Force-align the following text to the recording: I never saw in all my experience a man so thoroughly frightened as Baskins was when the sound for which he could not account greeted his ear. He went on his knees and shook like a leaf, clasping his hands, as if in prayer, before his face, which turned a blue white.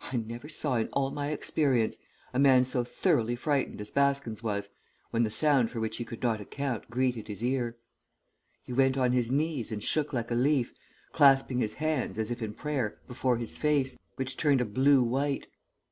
I 0.00 0.16
never 0.16 0.48
saw 0.48 0.74
in 0.74 0.88
all 0.88 1.12
my 1.12 1.28
experience 1.28 1.96
a 2.34 2.40
man 2.40 2.64
so 2.64 2.82
thoroughly 2.82 3.36
frightened 3.36 3.80
as 3.80 3.92
Baskins 3.92 4.42
was 4.42 4.68
when 5.12 5.22
the 5.22 5.30
sound 5.30 5.70
for 5.70 5.78
which 5.78 5.98
he 5.98 6.04
could 6.04 6.24
not 6.24 6.40
account 6.40 6.90
greeted 6.90 7.28
his 7.28 7.40
ear. 7.40 7.76
He 8.64 8.72
went 8.72 8.98
on 8.98 9.12
his 9.12 9.30
knees 9.30 9.70
and 9.70 9.80
shook 9.80 10.12
like 10.12 10.32
a 10.32 10.34
leaf, 10.34 10.72
clasping 11.12 11.58
his 11.58 11.74
hands, 11.74 12.18
as 12.18 12.32
if 12.32 12.42
in 12.42 12.52
prayer, 12.52 12.98
before 13.06 13.36
his 13.36 13.56
face, 13.56 13.96
which 14.16 14.36
turned 14.36 14.60
a 14.60 14.64
blue 14.64 15.04
white. 15.04 15.46